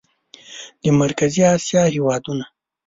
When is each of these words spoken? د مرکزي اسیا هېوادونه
د 0.81 0.85
مرکزي 1.01 1.41
اسیا 1.55 1.83
هېوادونه 1.95 2.45